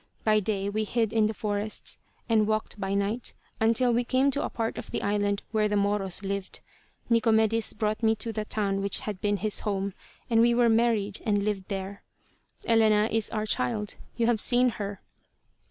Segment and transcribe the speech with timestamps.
[0.23, 4.43] By day we hid in the forests, and walked by night, until we came to
[4.43, 6.59] a part of the island where the Moros lived.
[7.11, 9.93] Nicomedis brought me to the town which had been his home,
[10.27, 12.01] and we were married and lived there.
[12.65, 13.93] "Elena is our child.
[14.17, 15.03] You have seen her."